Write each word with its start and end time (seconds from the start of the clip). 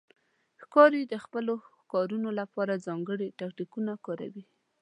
ښکاري 0.61 1.01
د 1.07 1.13
خپلو 1.23 1.53
ښکارونو 1.79 2.29
لپاره 2.39 2.81
ځانګړي 2.85 3.29
تاکتیکونه 3.39 3.91
کاروي. 4.05 4.43